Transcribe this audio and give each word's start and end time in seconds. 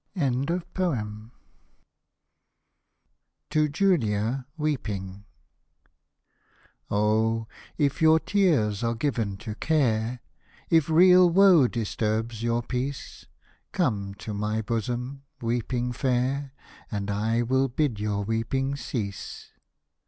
Hosted 0.17 0.63
by 0.73 1.03
Google 1.03 1.29
TO 3.51 3.67
JULIA 3.67 3.67
63 3.67 3.67
TO 3.67 3.69
JULIA 3.69 4.45
WEEPING 4.57 5.25
Oh! 6.89 7.47
if 7.77 8.01
your 8.01 8.19
tears 8.19 8.83
are 8.83 8.95
given 8.95 9.37
to 9.37 9.53
care, 9.53 10.19
If 10.71 10.89
real 10.89 11.29
woe 11.29 11.67
disturbs 11.67 12.41
your 12.41 12.63
peace, 12.63 13.27
Come 13.71 14.15
to 14.15 14.33
my 14.33 14.63
bosom, 14.63 15.21
weeping 15.39 15.91
fair! 15.91 16.51
And 16.89 17.11
I 17.11 17.43
will 17.43 17.67
bid 17.67 17.99
your 17.99 18.23
weeping 18.23 18.75
cease. 18.75 19.51